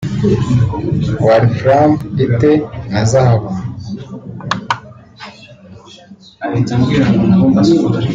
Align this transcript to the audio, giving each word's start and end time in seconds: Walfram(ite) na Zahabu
Walfram(ite) 1.25 2.51
na 2.91 3.01
Zahabu 3.09 3.51